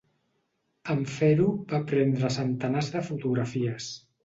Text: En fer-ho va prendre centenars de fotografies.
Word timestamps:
En 0.93 1.03
fer-ho 1.17 1.45
va 1.75 1.81
prendre 1.93 2.33
centenars 2.39 2.91
de 2.97 3.05
fotografies. 3.13 3.95